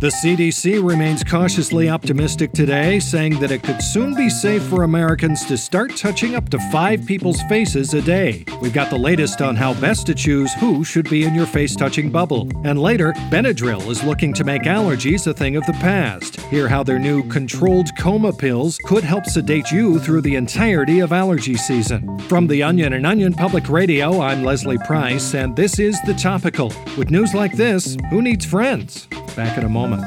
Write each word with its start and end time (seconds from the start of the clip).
The 0.00 0.08
CDC 0.08 0.82
remains 0.82 1.22
cautiously 1.22 1.90
optimistic 1.90 2.52
today, 2.52 3.00
saying 3.00 3.38
that 3.40 3.50
it 3.50 3.62
could 3.62 3.82
soon 3.82 4.14
be 4.14 4.30
safe 4.30 4.62
for 4.62 4.84
Americans 4.84 5.44
to 5.44 5.58
start 5.58 5.94
touching 5.94 6.34
up 6.34 6.48
to 6.48 6.58
five 6.72 7.04
people's 7.04 7.42
faces 7.50 7.92
a 7.92 8.00
day. 8.00 8.46
We've 8.62 8.72
got 8.72 8.88
the 8.88 8.96
latest 8.96 9.42
on 9.42 9.56
how 9.56 9.74
best 9.74 10.06
to 10.06 10.14
choose 10.14 10.54
who 10.54 10.84
should 10.84 11.10
be 11.10 11.24
in 11.24 11.34
your 11.34 11.44
face 11.44 11.76
touching 11.76 12.08
bubble. 12.08 12.48
And 12.64 12.80
later, 12.80 13.12
Benadryl 13.28 13.90
is 13.90 14.02
looking 14.02 14.32
to 14.32 14.42
make 14.42 14.62
allergies 14.62 15.26
a 15.26 15.34
thing 15.34 15.56
of 15.56 15.66
the 15.66 15.74
past. 15.74 16.40
Hear 16.48 16.66
how 16.66 16.82
their 16.82 16.98
new 16.98 17.22
controlled 17.28 17.90
coma 17.98 18.32
pills 18.32 18.78
could 18.86 19.04
help 19.04 19.26
sedate 19.26 19.70
you 19.70 19.98
through 19.98 20.22
the 20.22 20.36
entirety 20.36 21.00
of 21.00 21.12
allergy 21.12 21.56
season. 21.56 22.18
From 22.20 22.46
The 22.46 22.62
Onion 22.62 22.94
and 22.94 23.06
Onion 23.06 23.34
Public 23.34 23.68
Radio, 23.68 24.22
I'm 24.22 24.44
Leslie 24.44 24.78
Price, 24.78 25.34
and 25.34 25.54
this 25.54 25.78
is 25.78 26.00
The 26.06 26.14
Topical. 26.14 26.72
With 26.96 27.10
news 27.10 27.34
like 27.34 27.52
this, 27.52 27.98
who 28.08 28.22
needs 28.22 28.46
friends? 28.46 29.06
Back 29.36 29.56
in 29.58 29.64
a 29.64 29.68
moment. 29.68 30.04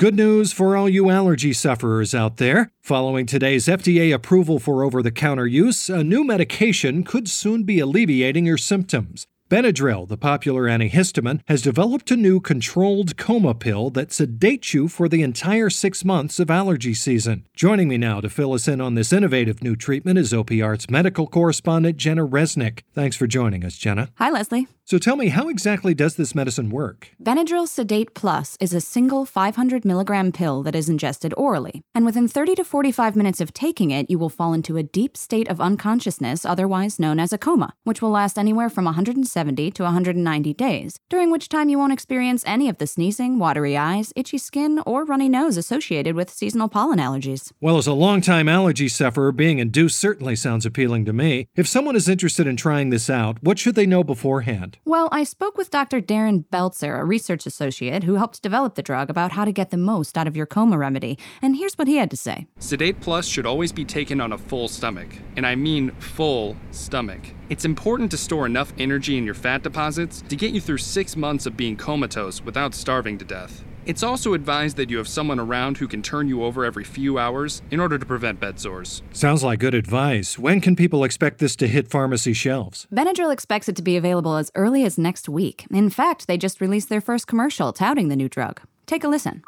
Good 0.00 0.16
news 0.16 0.50
for 0.50 0.78
all 0.78 0.88
you 0.88 1.10
allergy 1.10 1.52
sufferers 1.52 2.14
out 2.14 2.38
there. 2.38 2.72
Following 2.80 3.26
today's 3.26 3.66
FDA 3.66 4.14
approval 4.14 4.58
for 4.58 4.82
over 4.82 5.02
the 5.02 5.10
counter 5.10 5.46
use, 5.46 5.90
a 5.90 6.02
new 6.02 6.24
medication 6.24 7.04
could 7.04 7.28
soon 7.28 7.64
be 7.64 7.80
alleviating 7.80 8.46
your 8.46 8.56
symptoms. 8.56 9.26
Benadryl, 9.50 10.06
the 10.06 10.16
popular 10.16 10.66
antihistamine, 10.66 11.40
has 11.48 11.60
developed 11.60 12.12
a 12.12 12.16
new 12.16 12.38
controlled 12.38 13.16
coma 13.16 13.52
pill 13.52 13.90
that 13.90 14.10
sedates 14.10 14.72
you 14.72 14.86
for 14.86 15.08
the 15.08 15.22
entire 15.22 15.68
six 15.68 16.04
months 16.04 16.38
of 16.38 16.52
allergy 16.52 16.94
season. 16.94 17.44
Joining 17.56 17.88
me 17.88 17.98
now 17.98 18.20
to 18.20 18.30
fill 18.30 18.52
us 18.52 18.68
in 18.68 18.80
on 18.80 18.94
this 18.94 19.12
innovative 19.12 19.60
new 19.60 19.74
treatment 19.74 20.20
is 20.20 20.32
OPR's 20.32 20.88
medical 20.88 21.26
correspondent 21.26 21.96
Jenna 21.96 22.24
Resnick. 22.24 22.82
Thanks 22.94 23.16
for 23.16 23.26
joining 23.26 23.64
us, 23.64 23.76
Jenna. 23.76 24.10
Hi, 24.18 24.30
Leslie. 24.30 24.68
So 24.90 24.98
tell 24.98 25.14
me, 25.14 25.28
how 25.28 25.48
exactly 25.48 25.94
does 25.94 26.16
this 26.16 26.34
medicine 26.34 26.68
work? 26.68 27.12
Benadryl 27.22 27.68
Sedate 27.68 28.12
Plus 28.12 28.56
is 28.58 28.74
a 28.74 28.80
single 28.80 29.24
500 29.24 29.84
milligram 29.84 30.32
pill 30.32 30.64
that 30.64 30.74
is 30.74 30.88
ingested 30.88 31.32
orally. 31.36 31.84
And 31.94 32.04
within 32.04 32.26
30 32.26 32.56
to 32.56 32.64
45 32.64 33.14
minutes 33.14 33.40
of 33.40 33.54
taking 33.54 33.92
it, 33.92 34.10
you 34.10 34.18
will 34.18 34.28
fall 34.28 34.52
into 34.52 34.76
a 34.76 34.82
deep 34.82 35.16
state 35.16 35.46
of 35.46 35.60
unconsciousness, 35.60 36.44
otherwise 36.44 36.98
known 36.98 37.20
as 37.20 37.32
a 37.32 37.38
coma, 37.38 37.72
which 37.84 38.02
will 38.02 38.10
last 38.10 38.36
anywhere 38.36 38.68
from 38.68 38.84
170 38.84 39.70
to 39.70 39.82
190 39.84 40.54
days, 40.54 40.98
during 41.08 41.30
which 41.30 41.48
time 41.48 41.68
you 41.68 41.78
won't 41.78 41.92
experience 41.92 42.42
any 42.44 42.68
of 42.68 42.78
the 42.78 42.86
sneezing, 42.88 43.38
watery 43.38 43.76
eyes, 43.76 44.12
itchy 44.16 44.38
skin, 44.38 44.80
or 44.84 45.04
runny 45.04 45.28
nose 45.28 45.56
associated 45.56 46.16
with 46.16 46.28
seasonal 46.28 46.68
pollen 46.68 46.98
allergies. 46.98 47.52
Well, 47.60 47.78
as 47.78 47.86
a 47.86 47.92
longtime 47.92 48.48
allergy 48.48 48.88
sufferer, 48.88 49.30
being 49.30 49.60
induced 49.60 50.00
certainly 50.00 50.34
sounds 50.34 50.66
appealing 50.66 51.04
to 51.04 51.12
me. 51.12 51.46
If 51.54 51.68
someone 51.68 51.94
is 51.94 52.08
interested 52.08 52.48
in 52.48 52.56
trying 52.56 52.90
this 52.90 53.08
out, 53.08 53.40
what 53.40 53.60
should 53.60 53.76
they 53.76 53.86
know 53.86 54.02
beforehand? 54.02 54.78
Well, 54.86 55.10
I 55.12 55.24
spoke 55.24 55.58
with 55.58 55.70
Dr. 55.70 56.00
Darren 56.00 56.46
Belzer, 56.46 56.98
a 56.98 57.04
research 57.04 57.44
associate 57.44 58.04
who 58.04 58.14
helped 58.14 58.42
develop 58.42 58.76
the 58.76 58.82
drug, 58.82 59.10
about 59.10 59.32
how 59.32 59.44
to 59.44 59.52
get 59.52 59.70
the 59.70 59.76
most 59.76 60.16
out 60.16 60.26
of 60.26 60.36
your 60.36 60.46
coma 60.46 60.78
remedy, 60.78 61.18
and 61.42 61.56
here's 61.56 61.74
what 61.74 61.86
he 61.86 61.96
had 61.96 62.10
to 62.10 62.16
say. 62.16 62.46
Sedate 62.58 62.98
Plus 63.00 63.26
should 63.26 63.44
always 63.44 63.72
be 63.72 63.84
taken 63.84 64.22
on 64.22 64.32
a 64.32 64.38
full 64.38 64.68
stomach, 64.68 65.08
and 65.36 65.46
I 65.46 65.54
mean 65.54 65.90
full 66.00 66.56
stomach. 66.70 67.20
It's 67.50 67.66
important 67.66 68.10
to 68.12 68.16
store 68.16 68.46
enough 68.46 68.72
energy 68.78 69.18
in 69.18 69.24
your 69.24 69.34
fat 69.34 69.62
deposits 69.62 70.22
to 70.28 70.34
get 70.34 70.52
you 70.52 70.62
through 70.62 70.78
six 70.78 71.14
months 71.14 71.44
of 71.44 71.58
being 71.58 71.76
comatose 71.76 72.42
without 72.42 72.74
starving 72.74 73.18
to 73.18 73.24
death. 73.24 73.62
It's 73.90 74.04
also 74.04 74.34
advised 74.34 74.76
that 74.76 74.88
you 74.88 74.98
have 74.98 75.08
someone 75.08 75.40
around 75.40 75.78
who 75.78 75.88
can 75.88 76.00
turn 76.00 76.28
you 76.28 76.44
over 76.44 76.64
every 76.64 76.84
few 76.84 77.18
hours 77.18 77.60
in 77.72 77.80
order 77.80 77.98
to 77.98 78.06
prevent 78.06 78.38
bed 78.38 78.60
sores. 78.60 79.02
Sounds 79.12 79.42
like 79.42 79.58
good 79.58 79.74
advice. 79.74 80.38
When 80.38 80.60
can 80.60 80.76
people 80.76 81.02
expect 81.02 81.38
this 81.38 81.56
to 81.56 81.66
hit 81.66 81.88
pharmacy 81.88 82.32
shelves? 82.32 82.86
Benadryl 82.94 83.32
expects 83.32 83.68
it 83.68 83.74
to 83.74 83.82
be 83.82 83.96
available 83.96 84.36
as 84.36 84.52
early 84.54 84.84
as 84.84 84.96
next 84.96 85.28
week. 85.28 85.66
In 85.72 85.90
fact, 85.90 86.28
they 86.28 86.38
just 86.38 86.60
released 86.60 86.88
their 86.88 87.00
first 87.00 87.26
commercial 87.26 87.72
touting 87.72 88.06
the 88.06 88.14
new 88.14 88.28
drug. 88.28 88.60
Take 88.86 89.02
a 89.02 89.08
listen. 89.08 89.42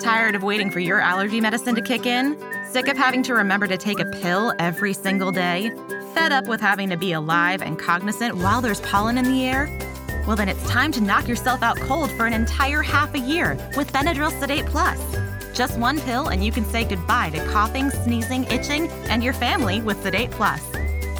Tired 0.00 0.34
of 0.34 0.42
waiting 0.42 0.68
for 0.68 0.80
your 0.80 1.00
allergy 1.00 1.40
medicine 1.40 1.76
to 1.76 1.82
kick 1.82 2.04
in? 2.04 2.36
Sick 2.68 2.88
of 2.88 2.96
having 2.96 3.22
to 3.22 3.32
remember 3.32 3.68
to 3.68 3.76
take 3.76 4.00
a 4.00 4.06
pill 4.06 4.52
every 4.58 4.92
single 4.92 5.30
day? 5.30 5.70
Fed 6.14 6.32
up 6.32 6.48
with 6.48 6.60
having 6.60 6.90
to 6.90 6.96
be 6.96 7.12
alive 7.12 7.62
and 7.62 7.78
cognizant 7.78 8.38
while 8.38 8.60
there's 8.60 8.80
pollen 8.80 9.18
in 9.18 9.24
the 9.24 9.44
air? 9.44 9.68
Well, 10.26 10.36
then 10.36 10.48
it's 10.48 10.64
time 10.68 10.92
to 10.92 11.00
knock 11.00 11.26
yourself 11.26 11.62
out 11.62 11.76
cold 11.78 12.10
for 12.12 12.26
an 12.26 12.32
entire 12.32 12.80
half 12.82 13.14
a 13.14 13.18
year 13.18 13.56
with 13.76 13.92
Benadryl 13.92 14.30
Sedate 14.38 14.66
Plus. 14.66 15.00
Just 15.52 15.78
one 15.78 16.00
pill, 16.00 16.28
and 16.28 16.44
you 16.44 16.52
can 16.52 16.64
say 16.64 16.84
goodbye 16.84 17.30
to 17.30 17.44
coughing, 17.50 17.90
sneezing, 17.90 18.44
itching, 18.44 18.88
and 19.10 19.22
your 19.22 19.32
family 19.32 19.82
with 19.82 20.00
Sedate 20.02 20.30
Plus. 20.30 20.62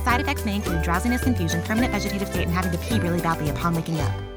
Side 0.05 0.21
effects 0.21 0.45
may 0.45 0.55
include 0.55 0.83
drowsiness, 0.83 1.23
confusion, 1.23 1.63
permanent 1.63 1.93
vegetative 1.93 2.29
state, 2.29 2.47
and 2.47 2.53
having 2.53 2.73
to 2.73 2.79
pee 2.79 2.99
really 3.01 3.21
badly 3.21 3.51
upon 3.51 3.75
waking 3.75 4.01
up. 4.01 4.32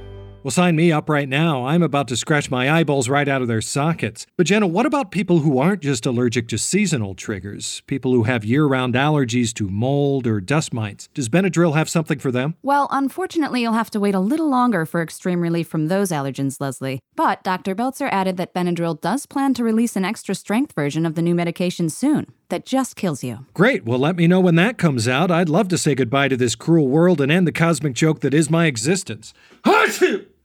Well, 0.46 0.52
sign 0.52 0.76
me 0.76 0.92
up 0.92 1.10
right 1.10 1.28
now. 1.28 1.66
I'm 1.66 1.82
about 1.82 2.08
to 2.10 2.16
scratch 2.16 2.52
my 2.52 2.70
eyeballs 2.70 3.10
right 3.10 3.28
out 3.28 3.42
of 3.42 3.48
their 3.48 3.62
sockets. 3.62 4.28
But, 4.38 4.46
Jenna, 4.46 4.68
what 4.68 4.86
about 4.86 5.10
people 5.10 5.40
who 5.40 5.58
aren't 5.58 5.82
just 5.82 6.06
allergic 6.06 6.48
to 6.50 6.60
seasonal 6.60 7.16
triggers? 7.16 7.82
People 7.88 8.14
who 8.14 8.26
have 8.26 8.46
year 8.46 8.68
round 8.68 8.94
allergies 8.94 9.56
to 9.56 9.68
mold 9.68 10.28
or 10.28 10.40
dust 10.40 10.72
mites. 10.72 11.10
Does 11.16 11.30
Benadryl 11.30 11.74
have 11.74 11.90
something 11.90 12.20
for 12.20 12.32
them? 12.32 12.54
Well, 12.62 12.88
unfortunately, 12.92 13.64
you'll 13.64 13.74
have 13.74 13.90
to 13.90 14.00
wait 14.00 14.14
a 14.14 14.20
little 14.20 14.48
longer 14.48 14.86
for 14.86 15.02
extreme 15.02 15.42
relief 15.42 15.68
from 15.68 15.88
those 15.88 16.12
allergens, 16.12 16.58
Leslie. 16.62 17.00
But 17.16 17.44
Dr. 17.44 17.74
Belzer 17.74 18.10
added 18.12 18.38
that 18.38 18.54
Benadryl 18.54 19.02
does 19.02 19.26
plan 19.26 19.56
to 19.56 19.64
release 19.64 19.96
an 19.96 20.06
extra 20.06 20.36
strength 20.36 20.76
version 20.76 21.08
of 21.08 21.16
the 21.16 21.24
new 21.24 21.34
medication 21.34 21.90
soon 21.90 22.28
that 22.50 22.68
just 22.68 22.96
kills 22.96 23.24
you. 23.24 23.48
Great. 23.56 23.84
Well, 23.84 23.98
let 23.98 24.16
me 24.16 24.28
know 24.28 24.42
when 24.42 24.54
that 24.58 24.78
comes 24.78 25.08
out. 25.08 25.32
I'd 25.32 25.50
love 25.50 25.70
to 25.70 25.78
say 25.80 25.96
goodbye 25.96 26.28
to 26.28 26.38
this 26.38 26.54
cruel 26.54 26.88
world 26.88 27.20
and 27.20 27.32
end 27.32 27.48
the 27.48 27.52
cosmic 27.52 27.96
joke 27.96 28.20
that 28.20 28.36
is 28.36 28.52
my 28.52 28.68
existence. 28.68 29.34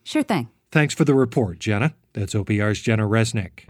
Sure 0.05 0.23
thing. 0.23 0.49
Thanks 0.73 0.95
for 0.95 1.05
the 1.05 1.15
report, 1.15 1.59
Jenna. 1.59 1.95
That's 2.13 2.35
OPR's 2.35 2.81
Jenna 2.81 3.07
Resnick. 3.07 3.67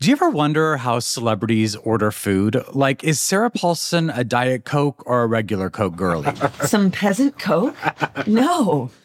Do 0.00 0.08
you 0.08 0.12
ever 0.12 0.30
wonder 0.30 0.78
how 0.78 0.98
celebrities 0.98 1.76
order 1.76 2.10
food? 2.10 2.62
Like, 2.72 3.04
is 3.04 3.20
Sarah 3.20 3.50
Paulson 3.50 4.08
a 4.08 4.24
Diet 4.24 4.64
Coke 4.64 5.02
or 5.04 5.22
a 5.22 5.26
regular 5.26 5.68
Coke 5.68 5.94
girlie? 5.94 6.32
Some 6.64 6.90
peasant 6.90 7.38
Coke? 7.38 7.76
No. 8.26 8.90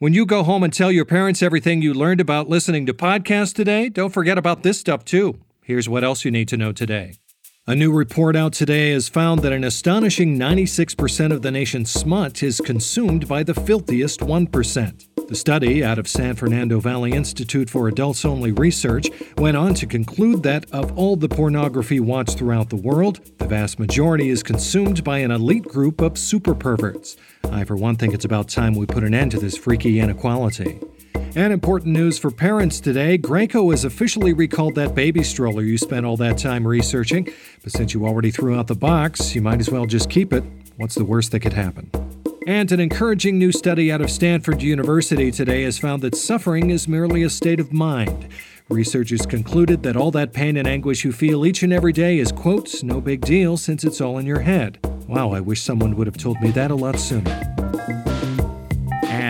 When 0.00 0.14
you 0.14 0.24
go 0.24 0.42
home 0.44 0.62
and 0.62 0.72
tell 0.72 0.90
your 0.90 1.04
parents 1.04 1.42
everything 1.42 1.82
you 1.82 1.92
learned 1.92 2.22
about 2.22 2.48
listening 2.48 2.86
to 2.86 2.94
podcasts 2.94 3.52
today, 3.52 3.90
don't 3.90 4.14
forget 4.14 4.38
about 4.38 4.62
this 4.62 4.80
stuff 4.80 5.04
too. 5.04 5.38
Here's 5.62 5.90
what 5.90 6.02
else 6.02 6.24
you 6.24 6.30
need 6.30 6.48
to 6.48 6.56
know 6.56 6.72
today. 6.72 7.16
A 7.66 7.74
new 7.74 7.92
report 7.92 8.34
out 8.34 8.54
today 8.54 8.92
has 8.92 9.10
found 9.10 9.42
that 9.42 9.52
an 9.52 9.62
astonishing 9.62 10.38
96% 10.38 11.34
of 11.34 11.42
the 11.42 11.50
nation's 11.50 11.90
smut 11.90 12.42
is 12.42 12.62
consumed 12.62 13.28
by 13.28 13.42
the 13.42 13.52
filthiest 13.52 14.20
1%. 14.20 15.09
The 15.30 15.36
study 15.36 15.84
out 15.84 16.00
of 16.00 16.08
San 16.08 16.34
Fernando 16.34 16.80
Valley 16.80 17.12
Institute 17.12 17.70
for 17.70 17.86
Adults 17.86 18.24
Only 18.24 18.50
Research 18.50 19.08
went 19.38 19.56
on 19.56 19.74
to 19.74 19.86
conclude 19.86 20.42
that 20.42 20.68
of 20.72 20.98
all 20.98 21.14
the 21.14 21.28
pornography 21.28 22.00
watched 22.00 22.36
throughout 22.36 22.68
the 22.68 22.74
world, 22.74 23.20
the 23.38 23.46
vast 23.46 23.78
majority 23.78 24.30
is 24.30 24.42
consumed 24.42 25.04
by 25.04 25.18
an 25.18 25.30
elite 25.30 25.62
group 25.62 26.00
of 26.00 26.18
super 26.18 26.52
perverts. 26.52 27.16
I, 27.44 27.62
for 27.62 27.76
one, 27.76 27.94
think 27.94 28.12
it's 28.12 28.24
about 28.24 28.48
time 28.48 28.74
we 28.74 28.86
put 28.86 29.04
an 29.04 29.14
end 29.14 29.30
to 29.30 29.38
this 29.38 29.56
freaky 29.56 30.00
inequality. 30.00 30.80
And 31.14 31.52
important 31.52 31.92
news 31.92 32.18
for 32.18 32.32
parents 32.32 32.80
today 32.80 33.16
Graco 33.16 33.70
has 33.70 33.84
officially 33.84 34.32
recalled 34.32 34.74
that 34.74 34.96
baby 34.96 35.22
stroller 35.22 35.62
you 35.62 35.78
spent 35.78 36.04
all 36.04 36.16
that 36.16 36.38
time 36.38 36.66
researching. 36.66 37.32
But 37.62 37.70
since 37.70 37.94
you 37.94 38.04
already 38.04 38.32
threw 38.32 38.58
out 38.58 38.66
the 38.66 38.74
box, 38.74 39.32
you 39.36 39.42
might 39.42 39.60
as 39.60 39.70
well 39.70 39.86
just 39.86 40.10
keep 40.10 40.32
it. 40.32 40.42
What's 40.76 40.96
the 40.96 41.04
worst 41.04 41.30
that 41.30 41.38
could 41.38 41.52
happen? 41.52 41.88
And 42.46 42.72
an 42.72 42.80
encouraging 42.80 43.38
new 43.38 43.52
study 43.52 43.92
out 43.92 44.00
of 44.00 44.10
Stanford 44.10 44.62
University 44.62 45.30
today 45.30 45.64
has 45.64 45.78
found 45.78 46.02
that 46.02 46.16
suffering 46.16 46.70
is 46.70 46.88
merely 46.88 47.22
a 47.22 47.30
state 47.30 47.60
of 47.60 47.72
mind. 47.72 48.28
Researchers 48.70 49.26
concluded 49.26 49.82
that 49.82 49.96
all 49.96 50.10
that 50.12 50.32
pain 50.32 50.56
and 50.56 50.66
anguish 50.66 51.04
you 51.04 51.12
feel 51.12 51.44
each 51.44 51.62
and 51.62 51.72
every 51.72 51.92
day 51.92 52.18
is, 52.18 52.32
quote, 52.32 52.82
no 52.82 53.00
big 53.00 53.20
deal 53.20 53.56
since 53.56 53.84
it's 53.84 54.00
all 54.00 54.16
in 54.16 54.26
your 54.26 54.40
head. 54.40 54.78
Wow, 55.06 55.32
I 55.32 55.40
wish 55.40 55.60
someone 55.60 55.96
would 55.96 56.06
have 56.06 56.16
told 56.16 56.40
me 56.40 56.50
that 56.52 56.70
a 56.70 56.74
lot 56.74 56.98
sooner. 56.98 57.99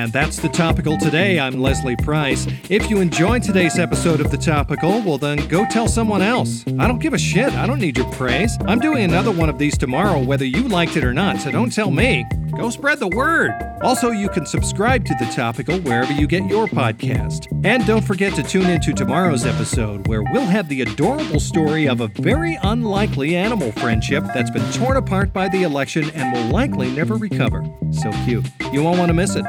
And 0.00 0.10
that's 0.14 0.38
the 0.38 0.48
topical 0.48 0.96
today. 0.96 1.38
I'm 1.38 1.60
Leslie 1.60 1.94
Price. 1.94 2.46
If 2.70 2.88
you 2.88 3.00
enjoyed 3.00 3.42
today's 3.42 3.78
episode 3.78 4.22
of 4.22 4.30
The 4.30 4.38
Topical, 4.38 5.02
well, 5.02 5.18
then 5.18 5.46
go 5.48 5.66
tell 5.66 5.88
someone 5.88 6.22
else. 6.22 6.64
I 6.78 6.88
don't 6.88 7.00
give 7.00 7.12
a 7.12 7.18
shit. 7.18 7.52
I 7.52 7.66
don't 7.66 7.80
need 7.80 7.98
your 7.98 8.10
praise. 8.12 8.56
I'm 8.66 8.78
doing 8.78 9.04
another 9.04 9.30
one 9.30 9.50
of 9.50 9.58
these 9.58 9.76
tomorrow, 9.76 10.18
whether 10.18 10.46
you 10.46 10.62
liked 10.68 10.96
it 10.96 11.04
or 11.04 11.12
not, 11.12 11.38
so 11.38 11.50
don't 11.50 11.70
tell 11.70 11.90
me. 11.90 12.24
Go 12.56 12.70
spread 12.70 12.98
the 12.98 13.08
word. 13.08 13.52
Also, 13.82 14.10
you 14.10 14.30
can 14.30 14.46
subscribe 14.46 15.04
to 15.04 15.14
The 15.18 15.26
Topical 15.26 15.78
wherever 15.80 16.12
you 16.14 16.26
get 16.26 16.46
your 16.46 16.66
podcast. 16.66 17.46
And 17.64 17.86
don't 17.86 18.04
forget 18.04 18.34
to 18.36 18.42
tune 18.42 18.70
into 18.70 18.94
tomorrow's 18.94 19.44
episode, 19.44 20.08
where 20.08 20.22
we'll 20.22 20.46
have 20.46 20.68
the 20.70 20.80
adorable 20.80 21.40
story 21.40 21.86
of 21.86 22.00
a 22.00 22.08
very 22.08 22.58
unlikely 22.62 23.36
animal 23.36 23.70
friendship 23.72 24.24
that's 24.32 24.50
been 24.50 24.72
torn 24.72 24.96
apart 24.96 25.34
by 25.34 25.48
the 25.48 25.62
election 25.62 26.10
and 26.10 26.32
will 26.32 26.50
likely 26.52 26.90
never 26.90 27.16
recover. 27.16 27.64
So 27.90 28.10
cute. 28.24 28.46
You 28.72 28.82
won't 28.82 28.98
want 28.98 29.10
to 29.10 29.14
miss 29.14 29.36
it. 29.36 29.44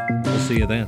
See 0.48 0.58
you 0.58 0.66
then. 0.66 0.88